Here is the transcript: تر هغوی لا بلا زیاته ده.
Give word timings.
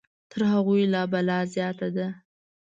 تر 0.31 0.41
هغوی 0.53 0.81
لا 0.93 1.03
بلا 1.11 1.39
زیاته 1.53 1.87
ده. 1.95 2.07